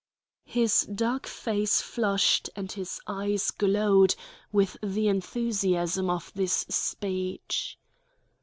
His 0.47 0.87
dark 0.87 1.27
face 1.27 1.79
flushed 1.79 2.49
and 2.55 2.71
his 2.71 2.99
eyes 3.05 3.51
glowed 3.51 4.15
with 4.51 4.75
the 4.81 5.07
enthusiasm 5.07 6.09
of 6.09 6.31
this 6.33 6.65
speech. 6.69 7.77